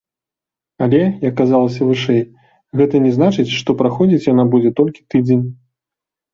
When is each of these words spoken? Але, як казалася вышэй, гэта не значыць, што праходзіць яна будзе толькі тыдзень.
Але, 0.85 1.01
як 1.25 1.33
казалася 1.41 1.81
вышэй, 1.91 2.23
гэта 2.83 3.03
не 3.05 3.11
значыць, 3.19 3.47
што 3.59 3.79
праходзіць 3.85 4.29
яна 4.33 4.49
будзе 4.57 4.75
толькі 4.83 5.07
тыдзень. 5.15 5.49